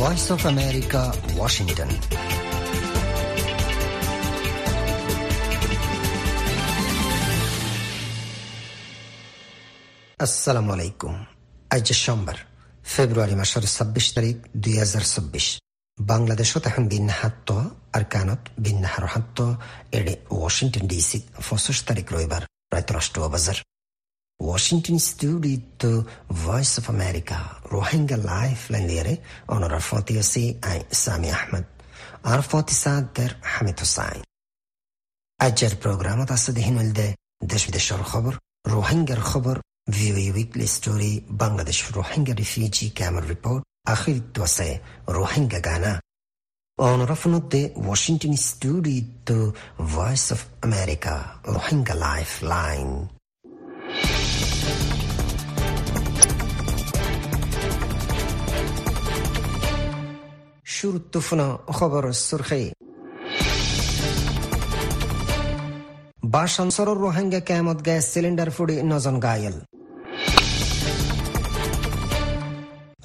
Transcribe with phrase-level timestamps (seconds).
[0.00, 1.02] Voice of America
[1.36, 1.90] Washington
[10.24, 11.14] আসসালামু আলাইকুম
[11.76, 12.38] আজ সোমবার,
[12.94, 15.46] ফেব্রুয়ারি মাসের ছাব্বিশ তারিখ, দুই হাজার চব্বিশ
[15.98, 17.48] বাংলাদেশত এখন বিন্যাহাত্ত
[17.96, 19.38] আর কানত বিন্যাহার হাত্ত
[19.98, 22.42] এড়ে ওয়াশিংটন ডিসি, পঁচিশ তারিখ রবিবার,
[22.72, 23.58] রায়তরাষ্ট্র বাজার।
[24.40, 27.36] Washington studio Voice of America.
[27.64, 29.14] Rohingya Lifeline lere
[29.48, 31.64] onorar fotiyasi ay Sami Ahmed.
[32.24, 34.20] আর ফতিসাদের হামিদ হোসাইন
[35.40, 37.08] আজের প্রোগ্রামত আছে দেহিনলদে
[37.44, 38.32] দেশ বিদেশের খবর
[38.66, 39.56] রোহিঙ্গার খবর
[39.90, 41.12] VOA weekly story
[41.42, 44.68] Bangladesh Rohingya refugee ক্যামের report আখির আছে
[45.08, 45.92] রোহিঙ্গা গানা
[46.78, 49.38] অনরফনদ্দে Washington studio
[49.86, 51.14] voice of America
[51.54, 52.88] Rohingya life line
[60.79, 62.71] شروع الطفنة خبر السرخي
[66.23, 69.53] باش انصر الروهنگا كامت گیس سلندر فوڑی نزن گایل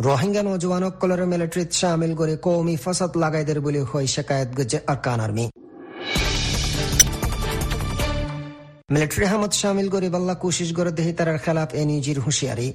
[0.06, 5.44] Rohingya নজওয়ানসকলৰ মিলিটাৰীত চামিল কৰি কৌমি ফচাত লাগাই দিয়ে বুলি হৈ শিকায়ত গজে আৰকান আৰ্মি
[8.92, 12.68] মিলিটাৰী হামত চামিল কৰি বাল্লা কোশিশ কৰে দেহি তাৰ খেলাফ এ নিজিৰ হুঁশিয়াৰী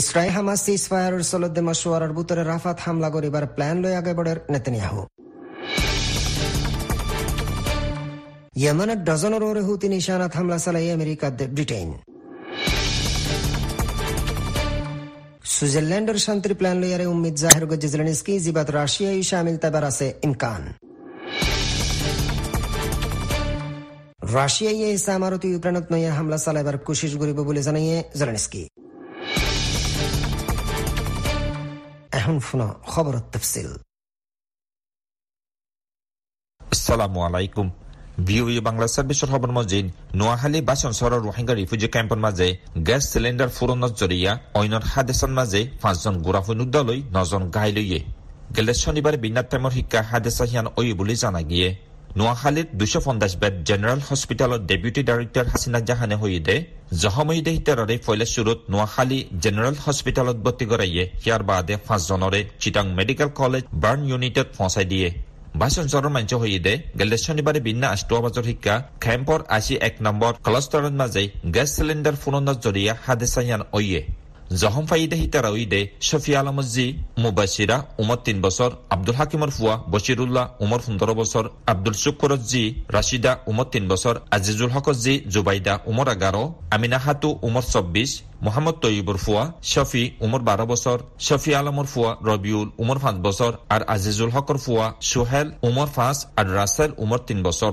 [0.00, 5.00] ইসরায়েল হামাস সিজ ফায়ারের চলতে মশওয়ারার বুতরে রাফাত হামলা করিবার প্ল্যান লই আগে বড়ের নেতানিয়াহু।
[8.60, 11.88] ইয়েমেনের ডজনের ওরে হুতি নিশানাত হামলা চালাই আমেরিকার ব্রিটেন
[15.54, 20.62] সুইজারল্যান্ডের শান্তির প্ল্যান লইয়ারে উম্মিদ জাহের গজ্জে জেলেনিস্কি জিবাত রাশিয়াই শামিল তাবার আছে ইমকান।
[24.36, 28.62] রাশিয়াই এই সামারতি ইউক্রেনত নইয়া হামলা চালাইবার কোশিশ করিব বলে জানাইয়ে জেলেনিস্কি।
[32.12, 33.70] শুনো, খবর তফসিল।
[36.60, 37.66] আসসালামু আলাইকুম।
[38.26, 39.86] ভিওই বাংলা সার্ভিসের খবর মজিদ
[40.20, 42.48] নোৱাহালী বাসন চহৰৰ রোহিঙ্গা রিফিউজি কেম্পৰ মাজে
[42.88, 48.00] গেছ চিলিণ্ডাৰ ফুৰণৰ জরিয়া অন্যৰ হাদেশন মাজে পাঁচজন গুড়াফুন উদ্যালৈ নজন গাই লৈয়ে
[48.54, 51.68] গেলে শনিবাৰে বিনাত টাইমৰ শিক্ষা হাদেশা হিয়ান ঐ বুলি জনা গিয়ে
[52.18, 56.56] নোয়াখালীত দুশ পঞ্চাশ বেড জেনেৰেল হস্পিটেলৰ ডেপুটি ডাইৰেক্টৰ হাছিনা জাহানে হৈদে
[57.02, 64.00] জহমহিদে হিতাৰৰে ফৈলেশ্বৰত নোয়াখালী জেনেৰেল হস্পিটেলত ভৰ্তি কৰাইয়ে। ইয়াৰ বাদে পাঁচজনৰে চিটাং মেডিকেল কলেজ বাৰ্ণ
[64.10, 65.08] ইউনিটত পहुঁচাই দিয়ে।
[65.60, 68.74] ভাষণ জ্বৰৰ মঞ্চ হৈদে গেলে শনিবাৰে বিন্না আষ্টুৱা বাজৰ শিক্ষা
[69.04, 71.24] খেম্পৰ আশী এক নম্বৰ ক্লাষ্টাৰৰ মাজে
[71.54, 74.00] গেছ চিলিণ্ডাৰ ফুৰণৰ জৰিয়া হাদেচায়ান ঐয়ে
[74.60, 76.86] জহম ফাইদে হিতারা উইদে শফি আলমজি
[77.18, 83.64] মুবাসিরা উমর তিন বছর, আব্দুল হাকিমর ফুয়া, বশিরুল্লাহ, উমর পনেরো বছর, আব্দুল শুকুরজি রাশিদা, উমর
[83.64, 88.10] তিন বছর, আজিজুল হকজি জুবাইদা, উমর এগারো, আমিনা হাতু, উমর চব্বিশ,
[88.44, 93.82] মোহাম্মদ তৈবুর ফুয়া, শফি, উমর বারো বছর, শফি আলমর ফুয়া, রবিউল, উমর পাঁচ বছর, আর
[93.94, 97.72] আজিজুল হকর ফুয়া, সোহেল, উমর পাঁচ, আর রাসেল, উমর তিন বছর।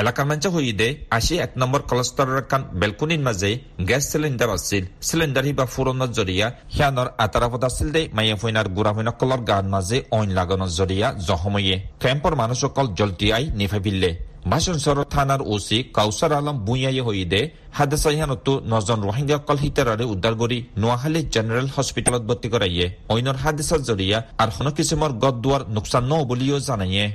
[0.00, 0.88] এলাকার মাঞ্চা হইদে
[1.18, 3.50] আশি এক নম্বর কলস্তরের কান বেলকুনির মাঝে
[3.88, 9.12] গ্যাস সিলিন্ডার আছিল। সিলিন্ডার হিবা ফুরনের জরিয়া হিয়ানর আতারাপদ আছিল দে মাইয়া ফইনার গুড়া ফইনা
[9.20, 14.10] কলর গান মাঝে অইন লাগানোর জরিয়া জহময়ে ক্যাম্পর মানুষ সকল জলটিয়াই নিফে ফিরলে
[14.52, 17.40] ভাষণ সর থানার ওসি কাউসার আলম বুইয়াই হইদে
[17.76, 23.80] হাদাসা হিয়ানতো নজন রোহিঙ্গা কল হিতারারে উদ্ধার করি নোয়াখালী জেনারেল হসপিটালত ভর্তি করাইয়ে অইনর হাদিসার
[23.88, 27.06] জরিয়া আর হন কিসিমর গদুয়ার নোকসান ন বলিও জানাইয়ে।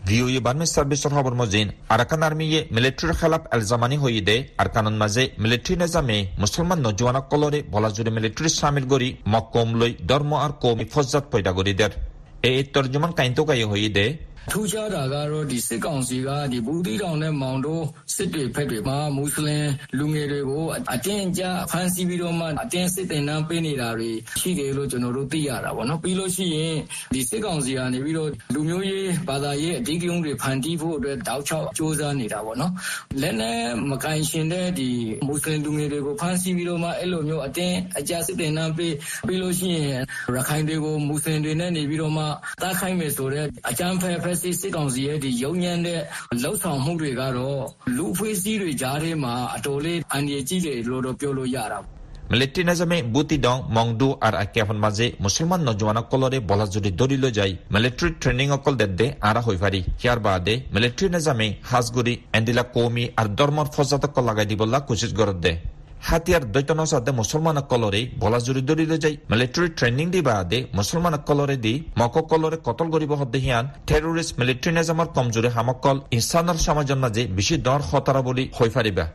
[0.00, 6.16] ভিওই বার্মি সার্ভিসৰ খবৰ মজিন আৰাকান আৰ্মীয়ে খেলাপ খেলাফ এলজামানি হৈদে আৰকানৰ মাজে মিলিট্ৰী নিজামে
[6.42, 11.72] মুছলমান নজোৱানক কলৰে বলাজুৰি মিলিট্ৰী চামিল কৰি মক্কম লৈ ধৰ্ম আৰু কৌমি ফজাত পইদা কৰি
[11.80, 11.92] দেৰ
[12.44, 14.06] এই তৰ্জমান কাইণ্টো গাই হৈদে
[14.48, 17.84] ထူးခြားတာကတော့ဒီစစ်ကောင်စီကဒီဘူးသီးတောင်နဲ့ မောင်တို့
[18.14, 19.66] စစ်တွေဖက်တွေမှာ မွတ်စလင်
[19.98, 20.64] လူငယ်တွေကို
[20.94, 26.76] အတင်းအကျပ်ဖမ်းဆီးပြီးတော့မှ အတင်းစစ်တင်နှန်းပေးနေတာတွေ ရှိတယ်လို့ ကျွန်တော်တို့ သိရတာပေါ့နော် ပြီးလို့ရှိရင်
[27.14, 32.72] ဒီစစ်ကောင်စီကနေပြီးတော့ လူမျိုးရေး ဘာသာရေး အဓိကရုဏ်းတွေ ဖန်တီးဖို့အတွက် တောက်ချောက်စ조사နေတာပေါ့နော်
[33.20, 33.58] လက်နဲ့
[33.90, 34.88] မကင်ရှင်တဲ့ဒီ
[35.26, 38.94] မွတ်စလင်လူငယ်တွေကို ဖမ်းဆီးပြီးတော့မှ အဲ့လိုမျိုး အတင်းအကျပ် စစ်တင်နှန်းပေး
[39.26, 40.00] ပြီးလို့ရှိရင်
[40.36, 42.24] ရခိုင်တွေကို မွတ်စလင်တွေနဲ့ နေပြီးတော့မှ
[42.62, 45.99] တားခိုင်းမယ်ဆိုတဲ့ အကြမ်းဖက်ဖက်စစ်စစ်ကောင်စီရဲ့ဒီရုံညံတဲ့
[46.41, 47.61] လှုပ်ဆောင်မှုတွေကတော့
[47.97, 51.79] လူအဖွဲ့အစည်းတွေကြားထဲမှာအတော်လေးအန္တရာယ်ကြီးတယ်လို့တော့ပြောလို့ရတာ
[52.33, 58.47] মিলিটাৰী নাজামে বুটি দং মংডু আৰু আকিয়াফন মাজে মুছলমান নজৱানসকলৰে বলাজুৰি দৌৰিলৈ যায় মিলিটাৰী ট্ৰেইনিং
[58.57, 64.17] অকল দেদে আৰা হৈ পাৰি ইয়াৰ বাদে মিলিটাৰী নাজামে সাজগুৰি এণ্ডিলা কৌমি আৰু ধৰ্মৰ ফজাতক
[64.27, 65.53] লগাই দিবলা কোচিছ গৰত দে
[66.09, 72.87] হাতিয়াৰ দৈতন সাথে মুছলমানসকলৰে বলাজুৰি দৌৰিলৈ যায় মিলিটাৰী ট্ৰেইনিং দি বাদে মুছলমানসকলৰে দি মকসকলৰে কটল
[72.93, 78.43] কৰিব সদ্যে হিয়ান টেৰৰিষ্ট মিলিটাৰী নিজামৰ কমজোৰি সামকল ইনচানৰ সমাজৰ মাজে বেছি দৰ খতৰা বুলি
[78.57, 79.05] হৈ পাৰিবা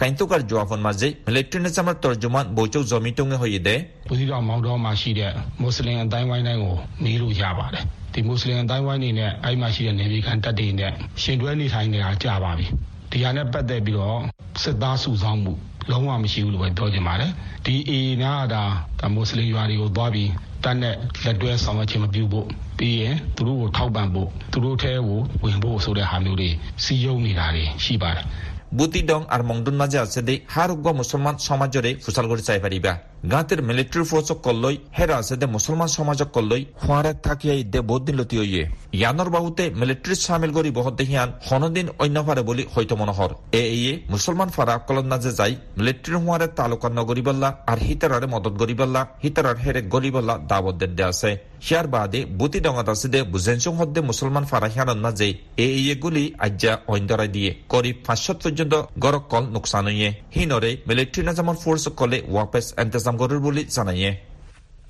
[0.00, 7.84] কাইন্তুকার জোয়াফন মাঝে মিলিটারি নিজামের তর্জমান বৈচক জমি টুঙ্গে হয়ে দেয় ဘူးစီတော်မောင်တော်မှာရှိတဲ့မွတ်စလင်အတိုင်းဝိုင်းတိုင်းကိုနေလို့ရပါတယ်
[8.14, 10.92] ဒီမွတ်စလင်အတိုင်းဝိုင်းနေနဲ့အဲ့မှာရှိတဲ့နေပြည်ခံတပ်တွေနဲ့
[11.22, 12.66] ရှင်တွဲနေထိုင်နေတာကြာပါပြီ
[13.10, 14.20] ဒီဟာနဲ့ပတ်သက်ပြီးတော့
[14.62, 15.52] စစ်သားစုဆောင်းမှု
[15.91, 17.31] လုံးဝမရှိဘူးလို့ပဲပြောချင်ပါတယ်
[17.65, 20.29] ဒီအေများကဒါမွတ်စလင်ရွာတွေကိုသွားပြီး
[20.63, 20.95] တပ်နဲ့
[21.25, 22.45] လက်တွဲဆောင်ရွက်ခြင်းမပြုဖို့
[22.77, 26.49] ပြီးရင်သူတို့ကိုထောက်ပံ့ဖို့သူတို့ထဲကိုဝင်ဖို့ဆိုတဲ့ဟာမျိုးတွေ
[26.83, 28.25] စီယုံနေတာတွေရှိပါတယ်
[28.77, 31.91] বুতিডং আর মংডুন মাঝে আছে দে হারুগ্য মুসলমান সমাজরে
[32.31, 32.93] করে চাই পারিবা।
[33.31, 38.15] গাঁতের মিলিটারি ফোর্স কল্লই, হেরা আছে দে মুসলমান সমাজ কল্লই ফুয়ারে থাকিয়াই দে বহুত দিন
[38.19, 38.63] লতি হইয়ে।
[38.99, 43.31] ইয়ানর বাহুতে মিলিটারি সামিল করি বহত দেহিয়ান হনদিন অন্য ফারে বলি হয়তো মনোহর
[43.61, 49.01] এ ইয়ে মুসলমান ফারা কলন মাঝে যাই মিলিটারি হুয়ারে তালুকা নগরিবাল্লা আর হিতারারে মদত গরিবাল্লা
[49.23, 54.45] হিতারার হেরে গরিবাল্লা দাবত দে আছে। হিয়ার বাদে বুতি ডঙাত আছে দে বুজেনসং হদ্দে মুসলমান
[54.49, 55.27] ফারা হিয়ানন মাঝে
[55.57, 58.73] এ ইয়ে গুলি আজ্জা অইন্দরাই দিয়ে করিব পাঁচশত পর্যন্ত
[59.03, 64.11] গরক কল নোকসান হইয়ে হিনরে মিলিটারি নাজামর ফোর্স কলে ওয়াপেস এন্তেজাম গরুর বলি জানাইয়ে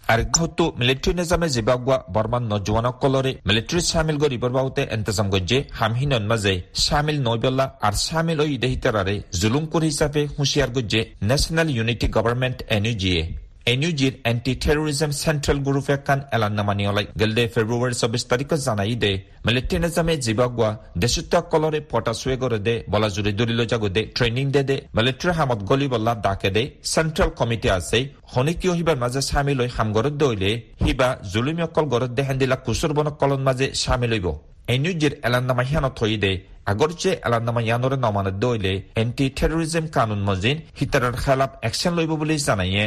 [0.07, 6.23] আর হতো মিলিটারি নিজামে জিবাগুয়া বর্মান নজওয়ানক কলরে মিলিটারি সামিল গরিবর বাহুতে এন্তেজাম গজ্জে হামহিনন
[6.31, 6.53] মাঝে
[6.85, 13.21] সামিল নইবল্লা আর সামিল ওই দেহিতারারে জুলুমকুর হিসাবে হুঁশিয়ার গজ্জে ন্যাশনাল ইউনিটি গভর্নমেন্ট এনইউজিএ
[13.67, 19.11] এনইউজির এন্টি টেরোরিজম সেন্ট্রাল গ্রুপে কান এলান্নামানিয়লাই গেলদে ফেব্রুয়ারি চব্বিশ তারিখ জানাই দে
[19.45, 20.69] মিলিটারি নিজামে জিবাগুয়া
[21.01, 25.31] দেশত্যাগ কলরে পটা সুয়ে গড়ে দে বলা জুড়ি দলিল জাগো দে ট্রেনিং দে দে মিলিটারি
[25.37, 26.63] হামত গলি বল্লা ডাকে দে
[26.93, 27.97] সেন্ট্রাল কমিটি আছে
[28.31, 30.51] হনিকিয় হিবার মাঝে সামিল হই হামগরত দইলে
[30.81, 34.27] হিবা জুলুমি অকল গরত দে হেন্দিলা কুসুর বনক কলন মাঝে সামিল হইব
[34.73, 36.31] এনইউজির এলান্নামা হিয়ানত থই দে
[36.71, 42.85] আগরচে এলান্নামা ইয়ানরে নমানত দইলে এন্টি টেরোরিজম কানুন মজিন হিতারার খেলাপ একশন লইব বুলি জানাইয়ে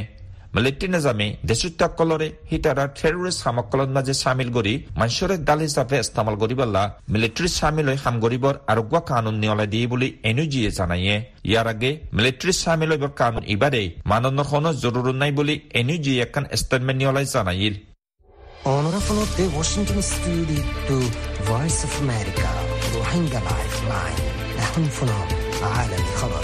[0.55, 6.83] মিলিটারি নিজামে দেশত্যাগ কলরে হিটারা টেরোরিস্ট সামকলন মাঝে সামিল করি মানুষের দাল হিসাবে ইস্তেমাল করিবাল্লা
[7.13, 11.15] মিলিটারি সামিল হয়ে হাম গরিবর আরোগ্য কানুন নিয়লা দিয়ে বলে এনইউজিএ জানাইয়ে
[11.49, 16.97] ইয়ার আগে মিলিটারি সামিল হইবার কানুন ইবারে মানন্যর কোনো জরুর নাই বলে এনইউজি একখান স্টেটমেন্ট
[17.01, 17.75] নিয়লাই জানাইল
[18.67, 20.95] Honorable the Washington Studio to
[21.43, 22.49] Voice of America
[22.93, 24.17] روهينجا لايف لاين
[24.57, 25.29] نحن فنوم
[25.63, 26.43] عالم خبر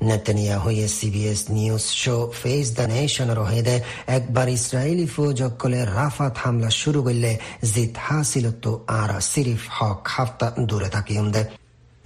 [0.00, 6.70] করিব নেতানিয়াহুয়ে CBS news show face the nation রহেদে একবার ইসরায়েলি ফৌজ অকলে রাফাত হামলা
[6.70, 7.38] শুরু করলে
[7.74, 11.44] জিত হাসিল তো আর সিরিফ হক হাফতা দূরে থাকি দে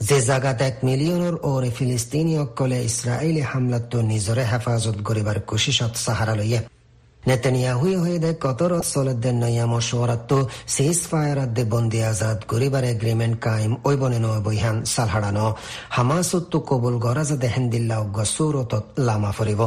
[0.01, 6.35] যে জাগাত এক মিলিয়নের ওরে ফিলিস্তিনি অকলে ইসরায়েলি হামলা তো নিজরে হেফাজত করিবার কোশিশত সাহারা
[6.35, 6.63] লইয়া।
[7.25, 10.31] নেতানিয়াহুই হয়ে কতর সলদ্দের নয়া মশওয়ারাত
[10.67, 15.47] সিজ ফায়ারাত দে বন্দি আজাদ গরিবার এগ্রিমেন্ট কায়েম ওই বনে নয় বইহান সালহাড়ানো
[15.91, 19.61] হামাসত্তু কবুল গরাজ দেহেন দিল্লা গসুরত লামা ফরিব।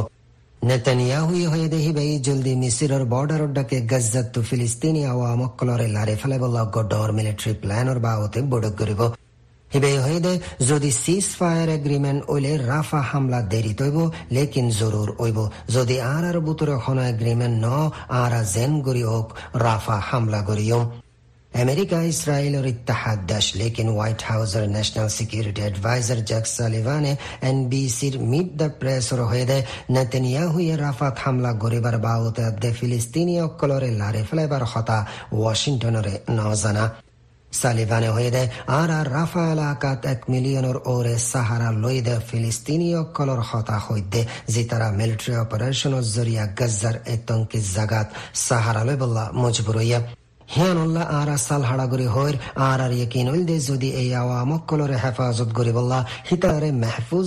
[0.62, 7.08] নেতানিয়াহুই হয়ে দেহি বেই জলদি মিসিরর বর্ডার ডাকে গজ্জাত ফিলিস্তিনি আওয়ামক কলরে লারে ফেলাইবল্লা গডর
[7.12, 9.00] মিলিটারি প্ল্যানর বাওতে বড়ক করিব
[9.74, 10.34] হিবে হইদে
[10.68, 13.96] যদি সিজ ফায়ার এগ্রিমেন্ট ওইলে রাফা হামলা দেরি তৈব
[14.30, 15.38] লেকিন জরুর ওইব
[15.68, 17.66] যদি আর আর বুতরে হন এগ্রিমেন্ট ন
[18.14, 19.26] আর জেন গরি হোক
[19.56, 20.80] রাফা হামলা গরিও
[21.52, 27.12] আমেরিকা ইসরায়েলের ইত্তাহাদ দেশ লেকিন হোয়াইট হাউসের ন্যাশনাল সিকিউরিটি অ্যাডভাইজার জ্যাক সালিভানে
[27.42, 29.58] এনবিসির মিট দ্য প্রেসর হয়ে দে
[29.90, 34.98] নেতেনিয়া হুয়ে রাফাত হামলা গরিবার বাউতে ফিলিস্তিনি অকলরে লারে ফেলাইবার হতা
[35.32, 36.84] ওয়াশিংটনরে ন জানা
[37.60, 44.22] সালিভানে হইদে আর আর রাফা এলাকাত এক মিলিয়নের ওরে সাহারা লইদে ফিলিস্তিনি অকলর হতা হইদে
[44.48, 48.08] যে তারা মিলিটারি অপারেশনের জরিয়া গজ্জার এতঙ্কি জাগাত
[48.46, 50.00] সাহারা লইবল্লা মজবুর হইয়া
[50.56, 51.28] হিয়ানুল্লাহ, আর
[52.14, 52.34] হইর,
[52.68, 52.92] আর আর
[53.48, 55.98] দে যদি এই আওয়ামক কলরে হেফাজত বল্লা
[56.30, 56.70] হিতারে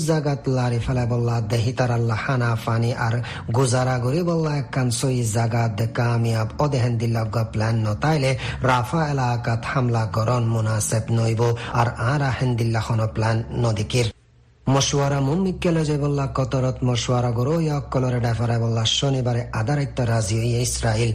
[0.10, 0.80] জাগাত লারি
[1.12, 3.16] বল্লা দে হিতার আল্লাহ হানা ফানি আর
[3.56, 6.50] গুজারা গরি বল্লা একখান সই জাগাত দে কামিয়াব
[7.54, 8.32] প্ল্যান নতাইলে
[8.70, 11.42] রাফা এলাকাত হামলা গরন মুনাসেব নইব,
[11.80, 14.08] আর আর হেন্দিল্লা হন প্ল্যান নদিকির
[14.68, 20.62] মশওয়ারা মুম্মিকেলে যে বল্লা কতরত মশওয়ারা গরো ইয়া কলরে ডাফারাই বল্লা শনিবারে আদারিত্য রাজি হইয়া
[20.70, 21.12] ইসরায়েল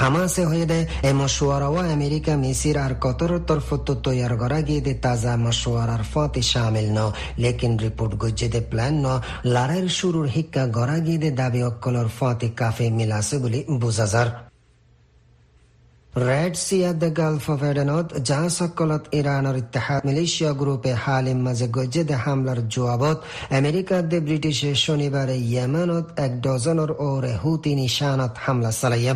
[0.00, 5.32] হামাসে হয়ে দেয় এ মশওয়ারাও আমেরিকা মিসির আর কতর তরফত তৈয়ার করা গিয়ে দে, তাজা
[5.44, 7.00] মশওয়ারার ফতে শামিল ন।
[7.42, 9.06] লেকিন রিপোর্ট গজ্জে দে, প্ল্যান ন।
[9.54, 14.30] লারের শুরুর হিক্কা গড়া গিয়ে দে, দাবি অক্কলর ফতে কাফে মিলাছে বলে বোঝা যার
[16.64, 22.60] চি এট দ্য গালফ অফ এডেনত জাহাজসকলত ইৰাণৰ ইতিহাদ মিলিচিয়া গ্ৰুপে হালিম মাজে গজ্জেদে হামলাৰ
[22.74, 23.18] জবাবত
[23.58, 29.14] আমেৰিকাত দে ব্ৰিটিছে শনিবাৰে য়েমেনত এক ডজনৰ ওৰে হুতি নিশানত হামলা চলাইয়ে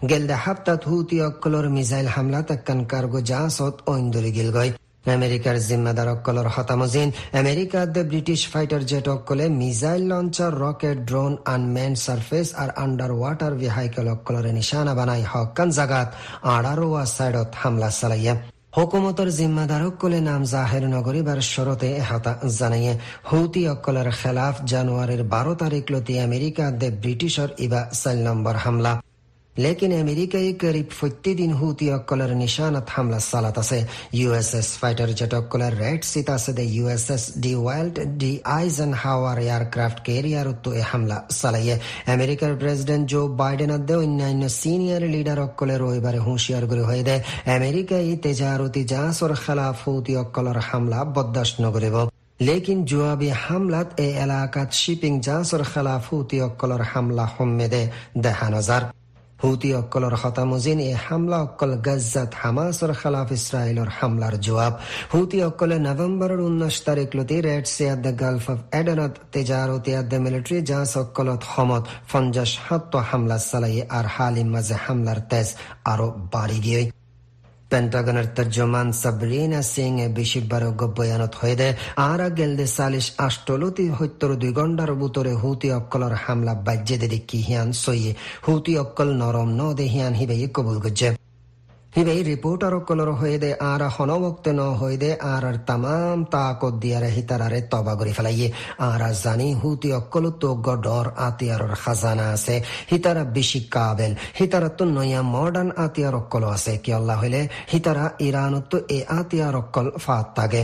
[0.00, 4.70] গেলদে হাপ্তাত হুতি অকলৰ মিজাইল হামলাত একান কাৰ্গো জাহাজত ঐন্দৰি গিলগৈ
[5.14, 7.08] আমেরিকার জিম্মাদার অক্কলর হতামজিন
[7.42, 13.52] আমেরিকার দে British fighter jet অক্কলে missile launcher rocket drone unmanned surface আর আন্ডার ওয়াটার
[13.60, 16.08] ভেহাইকেল অক্কলরে নিশানা বানাই হকান জাগাত
[16.54, 18.34] আড়ারোয়া সাইডত হামলা চালাইয়া
[18.76, 22.92] হুকুমতর জিম্মাদার অক্কলে নাম জাহের নগরীবার শরতে এহাতা জানাইয়ে
[23.30, 28.92] হৌতি অক্কলের খেলাফ জানুয়ারির বারো তারিখ লতি আমেরিকা দে ব্রিটিশর ইবা চার নম্বর হামলা
[29.58, 33.78] লেকিন আমেরিকাই করিব প্রতিদিন হুতি অক্কলের নিশানত হামলা চালাত আছে।
[34.12, 37.96] U S S fighter jet অক্কলের red সিত আছে দে ইউ এছ এছ ডি ওয়াইল্ড
[38.20, 44.42] D Eisenhower aircraft carrier উত্তু এ হামলা চালাইয়ে আমেরিকার প্রেসিডেন্ট জো বাইডেন আদে অন্যান্য
[44.60, 47.20] সিনিয়র লিডার অক্কলে রবিবারে হুঁশিয়ার করে হয়ে দেয়
[47.56, 51.96] আমেরিকাই তেজারতি জাহাজর খেলাফ হুতি অক্কলের হামলা বরদাস্ত নকরিব
[52.40, 57.82] লেকিন জোয়াবি হামলাত এ এলাকাত শিপিং জাহাজর খেলাফ হুতি অক্কলের হামলা হম্মেদে
[58.18, 58.84] দেখা নজার
[59.38, 64.72] হুতি অক্কলর হতামজিন এই হামলা অকল গাজাত হামাছৰ খেলাফ ইছৰাইলৰ হামলাৰ জবাব।
[65.12, 66.40] হুতি অকলে নৱেম্বৰৰ
[67.16, 72.50] লতি রেড সিয়াদ দ্য গালফ অফ এডেনত তেজাৰতি আদ দ্য মিলিটারি জাহাজ অক্কলত সমত ফঞ্জাস
[72.56, 75.48] সাত হামলা চালাই আৰু হালিম মাজে হামলাৰ তেজ
[75.92, 76.82] আৰু বাঢ়ি গিয়ে
[77.70, 84.90] পেন্টাগনের তর্জমান সাবরিনা সিং এ বেশিরবারজ্ঞ বয়ানত হয়ে আর গেলদে সালিশ আষ্টলতি হত্যর দুই ঘণ্টার
[84.94, 88.14] বুতরে হুতি অক্কলর হামলা বাজ্যে দে দেখি হিয়ান সইয়ে।
[88.48, 91.25] হুতি অক্কল নরম ন দে হিয়ান হিবে কবুল গজ্জে।
[91.96, 94.60] কলর হয়ে দে আর হনবক্ত ন
[94.96, 98.48] দে আর আর তামাম তাকত দিয়ারে হিতারারে তবা করে ফেলাইয়ে
[98.80, 102.56] আর জানি হুতি অকল তো গডর আতিয়ারর খাজানা আছে
[102.90, 107.40] হিতারা বেশি কাবেল হিতারা তো নয়া মডার্ন আতিয়ার অকল আছে কি হইলে
[107.72, 110.62] হিতারা ইরানত এ আতিয়ার অকল ফাত থাকে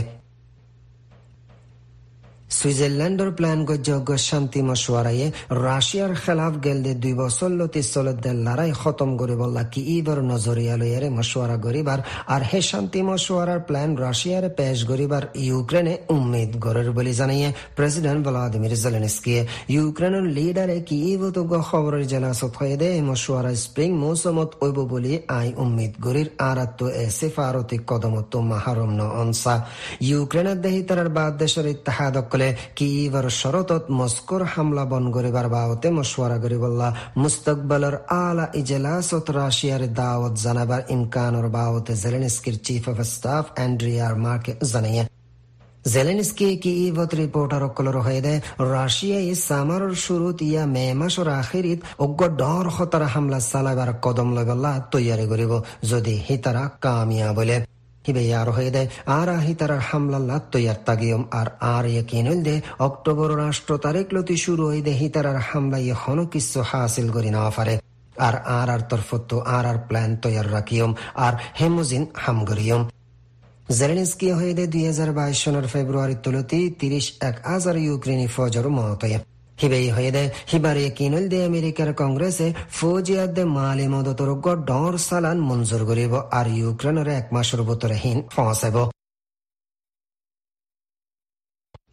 [2.57, 3.89] সুইজারল্যান্ডর প্ল্যান গজ্য
[4.29, 5.27] শান্তি মশওয়ারাইয়ে
[5.65, 11.09] রাশিয়ার খেলাফ গেলদে দুই বছর লতি চলতে লড়াই খতম করে বললা কি ইবার নজরিয়া লইয়ারে
[11.17, 11.99] মশওয়ারা গরিবার,
[12.33, 18.75] আর হে শান্তি মশওয়ারার প্ল্যান রাশিয়ারে পেশ গরিবার ইউক্রেনে উম্মিদ গরের বলে জানাইয়ে প্রেসিডেন্ট ভ্লাদিমির
[18.83, 19.41] জেলেনস্কিয়ে।
[19.75, 25.93] ইউক্রেনের লিডারে কি ইবতজ্ঞ খবরের জেলাসত হয়ে দে মশওয়ারা স্প্রিং মৌসুমত ওইব বলি আই উম্মিদ
[26.05, 29.55] গরির আরাত্ত এ সিফারতি কদমত মাহারম ন অনসা।
[30.09, 30.81] ইউক্রেনের দেহি
[31.17, 36.89] বাদ দেশের ইত্তেহাদ কলে কিইবার শরতত মস্কোর হামলা বন গরিবার বাবতে মশওয়ারা গরিবল্লা
[37.21, 37.95] মুস্তকবলর
[38.25, 45.03] আলা ইজলাসত রাশিয়ার দাওয়াত জানাবার ইমকানর বাবতে জেলেনস্কির চিফ অফ স্টাফ অ্যান্ড্রিয়ার মার্কে জানাইয়ে।
[45.93, 48.21] জেলেনস্কি কি ইভত রিপোর্টার অকলর হয়ে
[48.73, 55.25] রাশিয়ায় সামারর শুরুত ইয়া মে মাসর আখিরিত অজ্ঞ ডর হতারা হামলা চালাবার কদম লগল্লা তৈয়ারি
[55.31, 55.51] করিব,
[55.91, 57.57] যদি হিতারা কামিয়া বলে।
[61.87, 66.59] ইয়ে কিনল দে অক্টোবর রাষ্ট্র তারিখ লতি শুরু হয়ে দে হিতার হামলা ইয়ে হন কিছু
[66.63, 67.75] হাসিল করি না পারে
[68.17, 72.81] আর আর আর তরফত আর আর প্ল্যান তৈয়ার রাখিয়ম আর হেমোজিন হামগরিয়ম
[73.69, 79.17] জেলেনস্কি হয়ে দুই হাজার বাইশ সনের ফেব্রুয়ারি তুলতি তিরিশ এক হাজার ইউক্রেনি ফজর মহতয়ে
[79.63, 86.13] হিবেই হয়েদে হিবারে কিনল দে আমেরিকার কংগ্রেসে ফৌজিয়াদ দে মালি মদতরজ্ঞ ডর সালান মঞ্জুর করিব
[86.31, 86.47] আর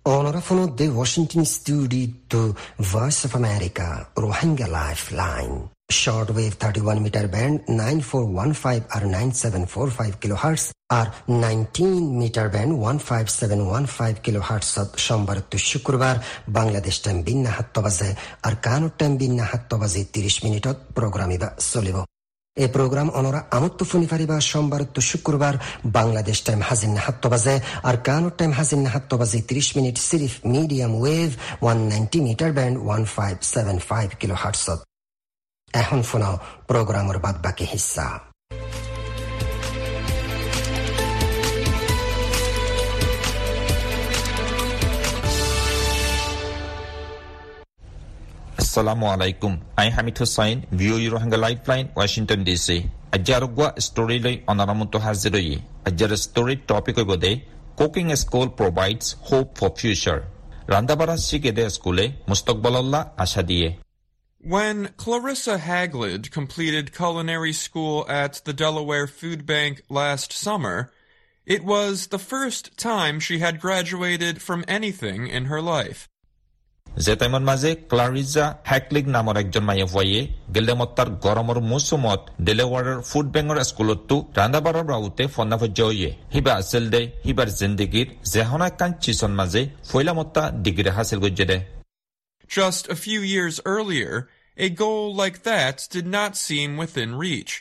[0.07, 4.69] ইউক্রেনের এক মাসের ভিতরে হিন ফসাইব Onora från the Washington studio Voice of America, Rohingya
[4.69, 5.69] Lifeline.
[5.91, 13.61] Shortwave 31 meter band 9415 or 9745 kilohertz R nineteen metre band one five seven
[13.61, 16.17] one five kilo হার্টসত সোমবার তো শুক্রবার
[16.49, 18.11] বাংলাদেশ টাইম বিন্না হাত্ত বাজে
[18.43, 21.97] আর কানোর টাইম বিন্না হাত্ত বাজে তিরিশ মিনিটত প্রোগ্রাম ইবা চলিব
[22.57, 25.55] এই প্রোগ্রাম অনরা আমত্ত শুনি ফারিবা সোমবার তো শুক্রবার
[25.85, 30.93] বাংলাদেশ টাইম হাজিন হাত্ত বাজে, আর কানো টাইম হাজিন হাত্ত বাজে তিরিশ minute সিরিফ medium
[31.01, 31.31] wave
[31.63, 34.81] one ninety metre band one five seven five kilo হার্টসত
[35.75, 36.35] এখন শোনাও
[36.67, 38.30] প্রোগ্রামের বাদ বাকি হিস্সা
[48.71, 52.79] আসসালামু আলাইকুম আমি Hamid Hussain VOA Rohingya life line Washington DC
[53.17, 55.57] আজি আৰোগ্য ষ্টৰীলৈ অনাৰামন্ত হাজিৰয়ে
[55.89, 57.33] আজিৰ ষ্টৰীৰ টপিক হ'ব the
[57.79, 60.19] cooking school provides hope for future
[60.73, 63.69] ৰান্দাবাৰা শিকেদে স্কুলে মুস্তকবলল্লা আশা দিয়ে
[64.55, 70.79] When Clarissa Haglid completed culinary school at the Delaware Food Bank last summer,
[71.47, 76.01] it was the first time she had graduated from anything in her life.
[76.90, 80.22] যে টাইমৰ মাজে ক্লাৰিজা হেকলিক নামৰ একজন মাইফুৱাইয়ে
[80.56, 87.02] গেলেমত্তাৰ গৰমৰ মৌচুমত ডেলেৱাৰৰ ফুড বেংকৰ স্কুলতো ৰান্ধা বাঢ়াৰ বাবুতে ফন্নাফজ্য হৈয়ে হিবা আছিল দে
[87.26, 91.58] হিবাৰ জিন্দগীৰ জেহনা কান চিচন মাজে ফৈলামত্তা ডিগ্ৰী হাসিল কৰিছে দে
[92.50, 94.14] Just a few years earlier,
[94.58, 97.54] a goal like that did not seem within reach.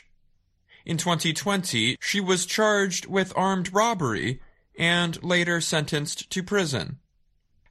[0.85, 4.29] In 2020, she was charged with armed robbery
[4.95, 6.87] and later sentenced to prison.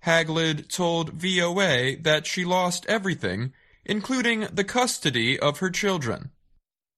[0.04, 3.52] Haglid told VOA that she lost everything,
[3.86, 6.22] including the custody of her children.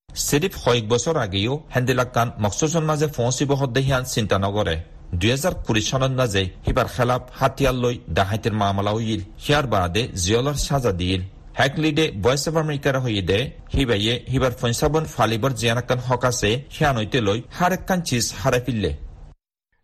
[0.09, 4.75] চিৰিফ কয়েক বছৰ আগেও হেন্দিলাকান মকচুচৰ মাজে ফৌচিব সদ্দেহিয়ান চিন্তা নকৰে
[5.21, 10.91] দুহেজাৰ কুড়ি চনৰ মাজে সিবাৰ খেলাপ হাতিয়াৰ লৈ ডাহাইতিৰ মামলা হৈছিল সিয়াৰ বাদে জিয়লৰ সাজা
[11.01, 11.21] দিল
[11.59, 13.39] হেকলিডে ভয়েস অফ আমেৰিকাৰ হৈদে
[13.73, 18.91] সিবাইয়ে সিবাৰ পঞ্চাৱন ফালিবৰ জিয়ানাকান হকাছে সিয়ানৈতে লৈ হাৰ একখান চিজ হাৰাই ফিৰলে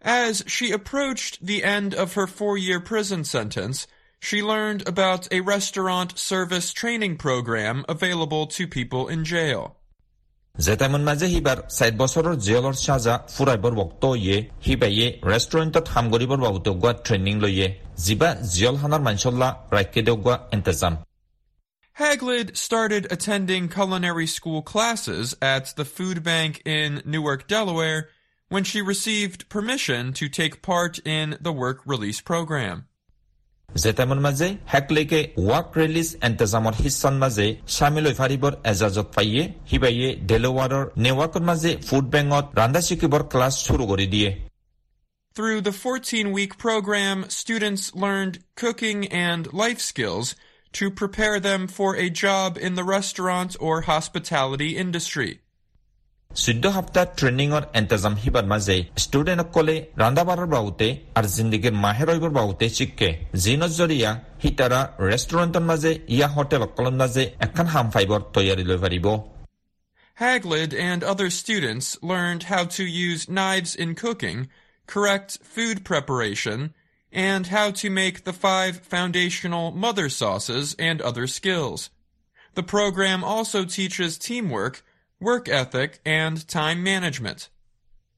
[0.02, 3.86] As she approached the end of her four-year prison sentence,
[4.20, 9.62] she learned about a restaurant service training program available to people in jail.
[10.66, 16.70] জেতাইমন মাজে সিবাৰ চাৰি বছৰৰ জেলৰ চাজা ফুৰাইবৰ বক্ত ইয়ে সিবাইয়ে ৰেষ্টুৰেণ্টত কাম কৰিবৰ বাবুতে
[16.82, 17.66] গোৱা ট্ৰেইনিং লৈয়ে
[18.04, 20.94] যিবা জিয়লখানাৰ মাঞ্চল্লা ৰাইকে দেওগোৱা ইন্তজাম
[22.00, 28.00] Haglid started attending culinary school classes at the food bank in Newark, Delaware,
[28.49, 32.85] when she received permission to take part in the work release program.
[33.75, 40.91] زیتمون مزه حقلی که واک ریلیز انتظامات حسان مزه شامل فریبر اجازت پایه هیبایه دلوارر
[40.97, 44.37] نیواکر مزه فود بینگات رانداشی بر کلاس شروع گری دیه
[45.35, 50.35] Through the 14-week program, students learned cooking and life skills
[50.77, 55.41] to prepare them for a job in the restaurant or hospitality industry.
[56.40, 60.86] চৈধ্য সপ্তাহ ট্ৰেইনিঙৰ এণ্টেজাম হিবাৰ মাজে ষ্টুডেণ্টসকলে ৰান্ধা বাঢ়াৰ বাবুতে
[61.18, 63.08] আৰু জিন্দগীৰ মাহে ৰহিবৰ বাবুতে শিকে
[63.44, 64.10] যিনৰ জৰিয়া
[64.42, 69.06] সিতাৰা ৰেষ্টুৰেণ্টৰ মাজে ইয়া হোটেলসকলৰ মাজে এখন হাম ফাইবৰ তৈয়াৰী লৈ পাৰিব
[70.22, 74.38] Haglid and other students learned how to use knives in cooking,
[74.88, 76.58] correct food preparation,
[77.12, 81.80] and how to make the five foundational mother sauces and other skills.
[82.58, 84.74] The program also teaches teamwork
[85.21, 87.39] work ethic, and time management.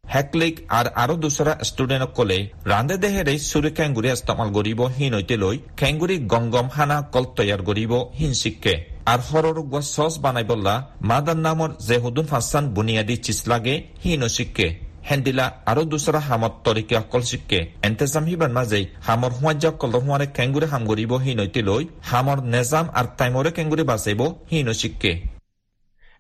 [0.04, 2.38] হেকলিক আৰু আৰু দুচৰা ষ্টুডেণ্টসকলে
[2.72, 7.62] ৰান্ধে দেহেৰে চুৰি কেংগুৰি ইস্তেমাল কৰিব হিন হৈতে লৈ কেংগুৰি গম গম খানা কল তৈয়াৰ
[7.70, 8.74] কৰিব হিন শিকে
[9.12, 10.76] আৰু সৰু গোৱা চচ বানাইবলা
[11.10, 14.68] মাদাৰ নামৰ যে হুদুন ফাঁচান বুনিয়াদী চিজ লাগে হিনো শিকে
[15.10, 20.68] হেন্দিলা আৰু দুচৰা হামত তৰিকে অকল শিকে এন্তেজাম হিবাৰ মাজে হামৰ সোৱাজ্য কলৰ সোঁৱাৰে কেংগুৰি
[20.72, 24.20] হাম কৰিব হিন হৈতে লৈ হামৰ নেজাম আৰু টাইমৰে কেংগুৰি বাচিব
[24.52, 25.14] হিনো শিকে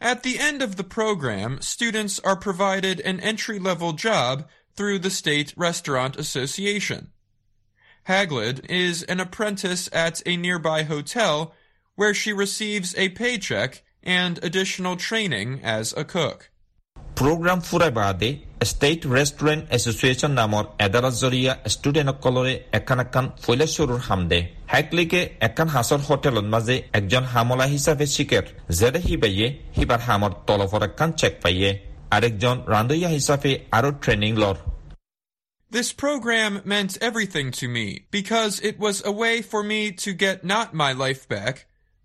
[0.01, 5.53] At the end of the program, students are provided an entry-level job through the State
[5.57, 7.11] Restaurant Association.
[8.07, 11.53] Haglid is an apprentice at a nearby hotel
[11.95, 16.48] where she receives a paycheck and additional training as a cook.
[17.19, 18.29] Program Furabade
[18.71, 24.39] state restaurant association নামৰ এডালৰ জৰিয়া ষ্টুডেণ্টসকলৰে এখন এখন ফৈলেশ্বৰৰ হামদে
[24.73, 28.45] হাইকলিকে এখন হাঁচৰ হোটেলৰ মাজে একজন হামলা হিচাপে শিকেৰ
[28.79, 31.69] যেৰে সিবাইয়ে সিবাৰ হামৰ তলফৰ এখন চেক পাইয়ে
[32.15, 34.57] আরেকজন রাঁধইয়া হিসাবে আরও ট্রেনিং লর
[35.71, 40.37] This program meant everything to me because it was a way for me to get
[40.53, 41.55] not my life back,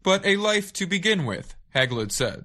[0.05, 1.47] but a life to begin with,
[1.77, 2.39] Haglid said.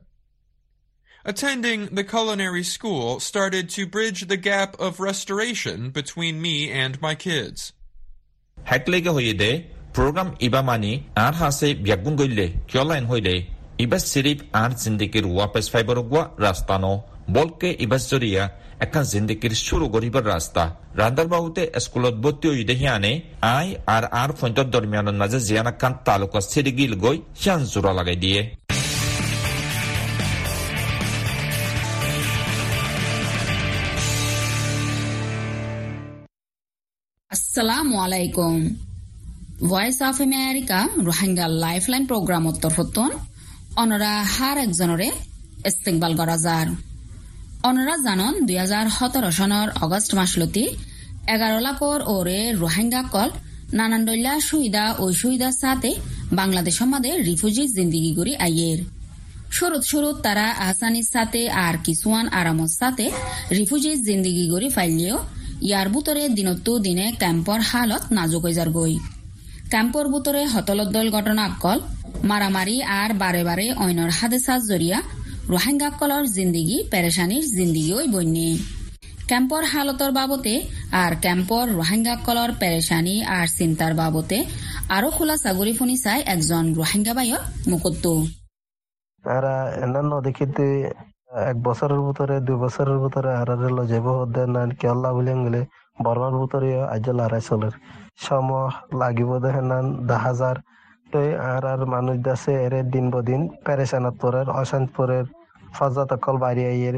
[1.25, 7.13] Attending the culinary school started to bridge the gap of restoration between me and my
[7.13, 7.73] kids.
[8.58, 13.36] Haklege hoyede program iba mani ar hase byagun goille kyolain hoyde
[13.77, 16.93] iba sirip ar zindagir wapes fiberogwa rastano
[17.38, 18.43] বলকে ইবাজরিয়া
[18.86, 20.63] এখন জিন্দিগির শুরু করিবার রাস্তা
[20.99, 23.12] রান্দার বাহুতে স্কুলত ভর্তি হইতে হিয়ানে
[23.58, 28.41] আই আর আর ফন্টর দরমিয়ানের মাঝে জিয়ানা কান তালুকা সিরিগিল গই হিয়ান জোড়া লাগাই দিয়ে
[37.60, 38.60] আসসালামু আলাইকুম।
[39.72, 41.48] Voice of America Rohingya
[42.12, 42.45] program
[43.82, 45.08] অনরা হার একজনরে
[45.69, 46.67] ইস্তেকবাল করা যার।
[47.69, 50.65] অনরা জানন, দুই হাজার সতেরো সনের অগস্ট মাসলতি
[51.34, 53.30] এগারো লাখর ওরে রোহিঙ্গা কল
[53.78, 55.91] নানান দল্যা সুবিধা ও সুবিধার সাথে
[56.39, 58.80] বাংলাদেশ মাদে রিফিউজি জিন্দিগি করি আইয়ের।
[59.58, 63.06] শুরুত শুরুত তারা আহসানির সাথে আর কিছুয়ান আরামত সাথে
[63.58, 65.17] রিফিউজি জিন্দিগি করি ফাইলিও
[65.67, 68.93] ইয়াৰ বুটৰে দিনতো দিনে কেম্পৰ হালত নাজুক হৈ যাৰ গৈ
[69.72, 71.80] কেম্পৰ বুটৰে হতলদ্দল ঘটনা অকল
[72.30, 74.98] মাৰামাৰি আৰু বাৰে বাৰে অন্যৰ হাদেচাৰ জৰিয়া
[75.50, 78.50] ৰোহিংগাসকলৰ জিন্দিগি পেৰেচানীৰ জিন্দিগি হৈ বন্যে।
[79.28, 80.54] ক্যাম্পর হালতর বাবতে
[80.91, 84.38] আর ক্যাম্পর রোহিঙ্গা কলর পেরেশানি আর চিন্তার বাবতে
[84.89, 86.63] আরও খোলা সাগরি ফুনি চাই একজন
[89.24, 90.65] এরা অন্যান্য দেখিতে
[91.31, 93.29] এক বছরের ভিতরে, দুই বছরের ভিতরে
[93.91, 95.61] যাব দেন কেল্লা বুলিয়ান গেলে
[95.97, 97.73] বর্মার ভিতরে আজ লড়াই চলের
[98.17, 98.47] সম
[99.01, 99.71] লাগিব দেখেন
[100.09, 100.55] দা হাজার
[101.07, 101.19] তো
[101.51, 105.25] আর আর মানুষ দাসে এরে দিন বদিন পেরেশানাত পরের অশান্ত পরের
[105.75, 106.95] ফজাত কল বাড়ি আইয়ের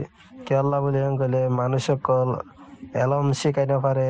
[0.48, 2.30] কেল্লা বুলিয়ান গেলে মানুষ কল
[3.04, 4.06] এলম শিকাই না পারে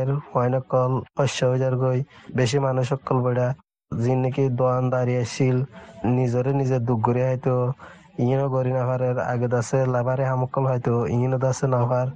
[0.71, 1.99] কল শস্য হয়ে গই।
[2.35, 3.47] বেশি মানুষ কল বেড়া
[3.91, 5.57] যিনি নাকি দোয়ান দাঁড়িয়ে ছিল
[6.15, 7.55] নিজরে নিজে দুঃখ করে হয়তো
[8.19, 12.07] ইনো গরি নাফারের আগে দাসে লাভারে হামকল হয়তো ইনো দাসে নাফার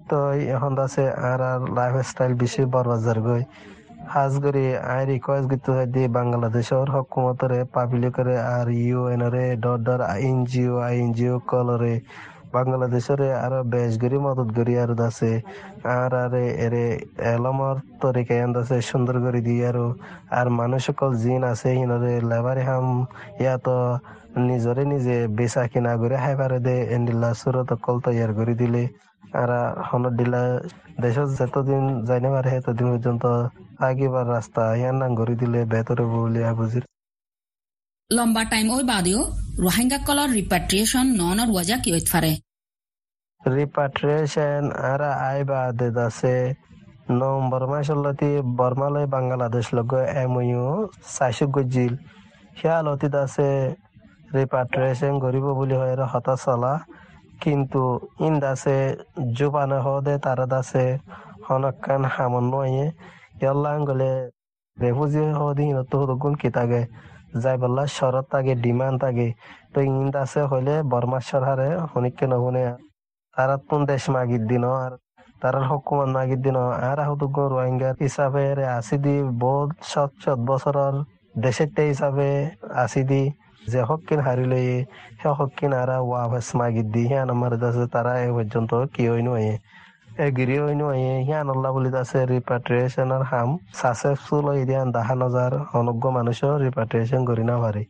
[0.00, 0.18] তো
[0.54, 3.42] এখন দাসে আর আর লাইফ স্টাইল বেশি বরবাজার গই।
[4.14, 10.74] হাজ গরি আই রিকোয়েস্ট করতে হয় দিয়ে বাংলাদেশের হকুমতরে, পাবলিকরে আর ইউএনরে, dot dot NGO
[10.78, 11.94] I NGO কলরে।
[12.56, 15.32] বাংলাদেশের আরও বেশ গরি মদত গরি আর দাসে।
[15.98, 16.84] আর আরে এরে
[17.32, 19.78] এলমর তরিকা দাসে সুন্দর করে দিয়ে আর।
[20.38, 22.86] আর মানুষ সকল জিন আছে, হিনরে লেবারে হাম।
[23.42, 23.66] ইয়াত
[24.48, 28.82] নিজরে নিজে বেচা কিনা করে হাই পারে দে, এন্ডিল্লা সুরত কল তৈয়ার করে দিলে।
[29.40, 29.50] আর
[29.88, 30.42] হন দিলা
[31.02, 33.24] দেশত যতদিন যাইনে পারে, ততদিন পর্যন্ত
[33.88, 36.84] আগিবার রাস্তা ইয়ার নাম করে দিলে বেতরে বলে বুঝির
[38.10, 39.20] লম্বা টাইম ওই বাদেও
[39.64, 42.32] রোহিঙ্গা কলর রিপাট্রিয়েশন ননর ওয়াজা কি হইতে পারে
[43.42, 46.34] রিপাট্রিয়েশন আর আই বাদে আছে।
[47.10, 50.66] নভেম্বর মাসলতি বর্মালয় বাংলাদেশ লগ এমইউ
[51.14, 51.92] চাইশো গজিল।
[52.56, 53.48] সিয়ালতিত আছে
[54.36, 56.74] রিপাট্রিয়েশন করিব বুলি হয় হতা চলা
[57.42, 57.82] কিন্তু
[58.26, 58.78] ইন দাসে
[59.36, 60.86] জোপানে হদে তারা দাসে
[61.46, 62.84] হনকান হামন নয়ে
[63.40, 64.10] ইয়াল্লাং গলে
[64.76, 66.82] রেফুজি হদি তো গুণ কি তাগে
[67.42, 69.28] যাই বললা, শরৎ তাগে, ডিমান্ড তাগে।
[69.72, 72.64] তো ইন দাসে হইলে বর্মা সরহারে হনিকে নহুনে।
[73.36, 74.92] তারা তুন দেশ মাগির দিন আর
[75.42, 76.56] তারার হকুমান মাগির দিন
[76.88, 78.42] আর আহতুগ রোহিঙ্গা হিসাবে
[78.78, 80.96] আসি দি, বহুত সৎ সৎ বছরের
[81.44, 82.28] দেশের হিসাবে
[82.84, 83.22] আসি দি,
[83.72, 84.60] যে হকিন হারিলে
[85.20, 89.52] সে হকিন আরা ওয়াফেস মাগির দি হিয়ান আমার দাসে তারা এ পর্যন্ত কি হইন হয়ে
[90.18, 93.48] এগ্রি হইন হয়ে হিয়ান আল্লাহ বলি দাসে রিপাট্রিয়েশনের হাম
[93.80, 97.82] সাকসেসফুল হয়ে দিয়ান দাহান হাজার অনজ্ঞ মানুষও রিপাট্রিয়েশন করি না পারে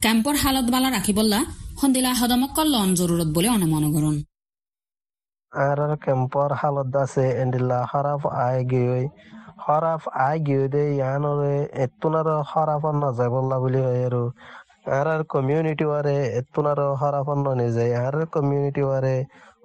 [0.00, 1.40] ক্যাম্পর হালত বালা রাখিবল্লা
[1.80, 4.16] সন্দিলা হদমকল লন জরুরত বলে অনুমান করুন
[5.52, 9.00] আর ক্যাম্পর হালত আছে এন্ডিলা খারাপ আয় গিয়ে।
[9.64, 14.22] খারাপ আয় গিয়ে দে ইয়ানরে এতুনার খারাপ নাযায় বললা বুলি হয় আৰু।
[14.98, 17.28] আৰ আৰ কমিউনিটি ওয়াৰে এতুনাৰ খাৰাপ
[17.60, 19.16] নিযায় আৰ কমিউনিটি ওয়াৰে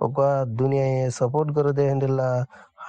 [0.06, 2.30] ওগা দুনিয়ায় সাপোর্ট করে দে হেন্ডিল্লা,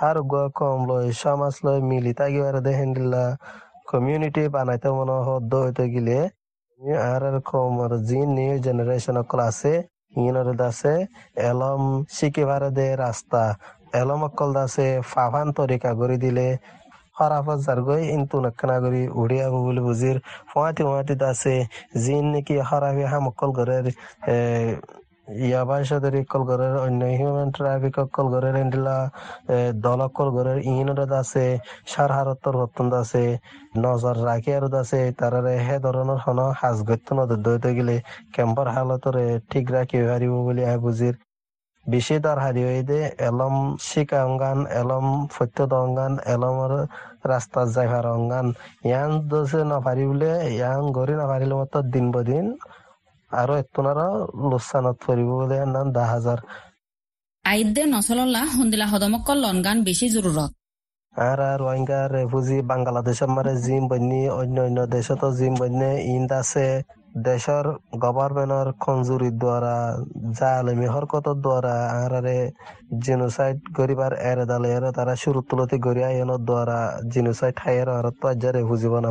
[0.07, 3.24] আর ওগা কম লয় সমাজ লয়, মিলি তাগি ওয়ারে দে হেন্ডিল্লা।
[3.90, 6.18] কমিউনিটি বানাইতে মনে হদ্দ হইতে গেলে
[7.11, 7.77] আর আর কম
[8.09, 9.16] যি নিউ জেনারেশন
[9.48, 9.72] আছে
[10.24, 10.94] ইনর দাসে
[11.50, 11.83] এলম
[12.16, 13.42] শিকিবারে দে রাস্তা
[14.00, 16.48] এলম অকল দাসে ফাফান তরিকা করে দিলে
[17.18, 20.16] হরাফত জারগই ইন্তু নকনা করি উড়িয়া বুলি বুজির
[20.50, 21.57] ফুয়াতি ফুয়াতি দাসে
[22.05, 23.50] জিন নাকি হরাফি হাম অকল
[25.27, 27.97] করে ইয়াবা সদরি গরের অন্য হিউম্যান ট্রাফিক
[30.73, 31.47] ইনরদ আছে
[32.95, 33.25] আছে
[33.79, 37.09] নজর রাখি আর আছে তারারে হে ধরনের হন হাজ গত্য
[37.77, 37.97] গেলে
[38.69, 41.15] হালতরে ঠিক রাখি হারিব বলে আয় বুজির
[41.87, 42.39] বেশি তার
[42.83, 44.19] দে এলম শিকা
[44.75, 46.73] এলম ফত্য অঙ্গান এলমর
[47.25, 48.47] রাস্তা যাইভার অঙ্গান
[48.85, 52.47] ইয়ান দোষে নাপারি বলে ইয়ান গড়ি নাপারিলে মতো দিন বদিন
[53.35, 54.07] আরও এতনারা
[54.42, 56.38] লোসানত পরিব বলে নাম দা হাজার
[57.44, 57.83] আইদে
[58.53, 60.53] হন্দিলা হদমকল লনগান বেশি জরুরত
[61.14, 66.66] আর আর রোহিঙ্গা রেফুজি বাংলাদেশের মারে জিম বন্যি অন্য অন্য দেশত জিম বন্যে ইন্দ আছে
[67.25, 67.66] দেশের
[67.99, 69.75] গভর্নমেন্টর খঞ্জুরির দ্বারা
[70.38, 72.38] জালেমি হরকতর দ্বারা আহারে
[73.05, 76.79] জিনোসাইড গরিবার এরে দালে এর তারা শুরু তুলতি গড়িয়া এনের দ্বারা
[77.12, 79.11] জিনোসাইড হাইয়ের আর তো আজ রেফুজি বনা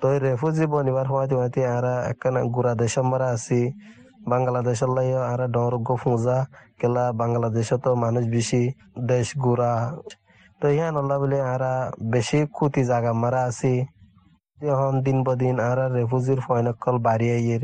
[0.00, 3.60] তো রেফুজি বনিবার হওয়াতে হওয়াতে আরা একখানা গুড়া দেশের মারা আছি
[4.32, 6.38] বাংলাদেশের লাই আরা ডরগ্য ফুঁজা
[6.80, 8.62] কেলা বাংলাদেশত মানুষ বেশি
[9.10, 9.72] দেশ গুড়া।
[10.60, 11.72] তো ইহা নল্লা বলে আরা
[12.14, 13.74] বেশি ক্ষতি জাগা মারা আছি
[14.72, 17.62] এখন দিন বদিন আর রেফুজির ফয়নকল বাড়ি আইয়ের।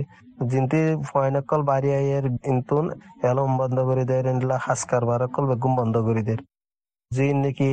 [0.50, 2.84] জিনতি ফয়নকল বাড়ি আইয়ের ইন্তুন
[3.30, 6.40] এলম বন্ধ করে দেয় এন্ডলা হাস কারবার কল বেগুম বন্ধ করে দেয়।
[7.10, 7.70] জিন নাকি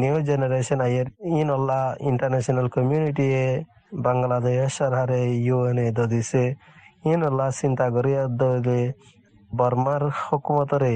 [0.00, 1.06] নিউ জেনারেশন আইয়ের,
[1.40, 3.26] ইন অল্লা ইন্টারন্যাশনাল কমিউনিটি
[4.06, 6.44] বাংলাদেশ সরহারে ইউএন এ দিছে।
[7.04, 8.82] ইন অল্লা চিন্তা করিয়া দলে
[9.50, 10.94] বর্মার হকুমতরে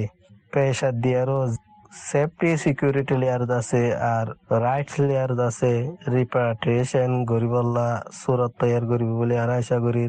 [0.53, 1.41] পেশা দিয়ারও
[2.09, 3.83] সেফটি সিকিউরিটি লেয়ার আছে
[4.15, 4.27] আর
[4.65, 5.73] রাইটস লেয়ার আছে।
[6.15, 7.89] রিপাট্রিয়েশন গরিবল্লা
[8.21, 10.05] সুরত তৈয়ার করিব বলে আর আশা করি।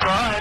[0.00, 0.37] Bye.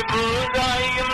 [0.00, 1.09] Ibrahim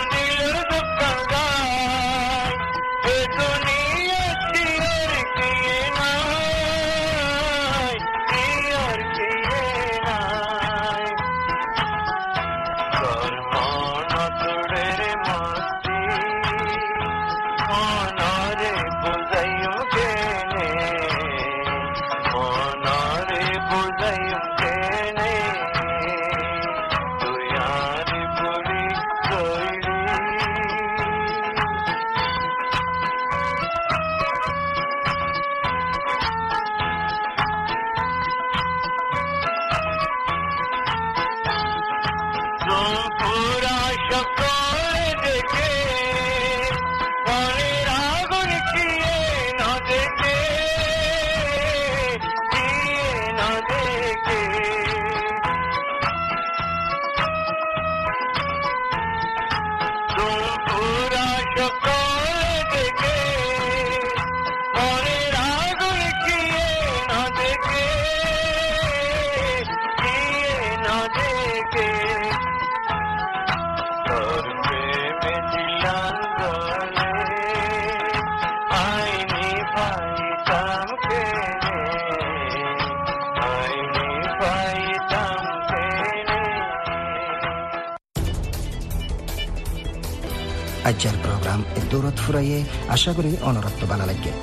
[91.91, 92.59] দৌড়ত ফুরাইয়ে
[92.95, 94.33] আশা করি অনরাত্ম বালা লাগে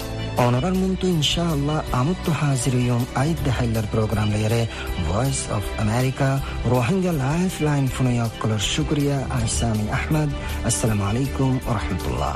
[0.46, 4.62] অনরার মন্তু ইনশা আল্লাহ আমত্ত হাজিরিয়ম আইদ দেহাইলার প্রোগ্রাম লেয়ারে
[5.06, 6.28] voice of America
[6.72, 10.30] Rohingya life line ফুনয়কলর শুক্রিয়া আহসামি আহমদ।
[10.68, 12.34] আসসালামু আলাইকুম রহমতুল্লাহ।